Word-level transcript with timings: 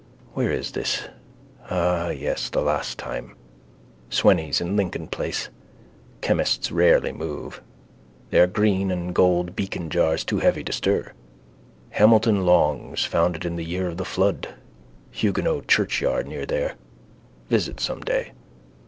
Where 0.33 0.49
is 0.49 0.71
this? 0.71 1.03
Ah 1.69 2.09
yes, 2.09 2.49
the 2.49 2.61
last 2.63 2.97
time. 2.97 3.35
Sweny's 4.09 4.59
in 4.59 4.75
Lincoln 4.75 5.05
place. 5.05 5.49
Chemists 6.21 6.71
rarely 6.71 7.11
move. 7.11 7.61
Their 8.31 8.47
green 8.47 8.89
and 8.89 9.13
gold 9.13 9.55
beaconjars 9.55 10.25
too 10.25 10.39
heavy 10.39 10.63
to 10.63 10.71
stir. 10.71 11.11
Hamilton 11.91 12.47
Long's, 12.47 13.05
founded 13.05 13.45
in 13.45 13.57
the 13.57 13.63
year 13.63 13.87
of 13.87 13.97
the 13.97 14.03
flood. 14.03 14.55
Huguenot 15.11 15.67
churchyard 15.67 16.25
near 16.27 16.47
there. 16.47 16.73
Visit 17.49 17.79
some 17.79 18.01
day. 18.01 18.31